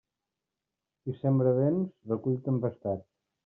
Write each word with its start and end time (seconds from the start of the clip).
Qui 1.03 1.15
sembra 1.19 1.53
vents 1.59 2.11
recull 2.15 2.41
tempestats. 2.51 3.09